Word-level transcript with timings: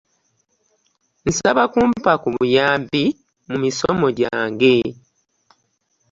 Nsaba 1.27 1.63
kumpa 1.73 2.11
ku 2.21 2.27
buyambi 2.35 3.03
mu 3.49 3.55
misomo 3.63 4.07
gyange. 4.19 4.75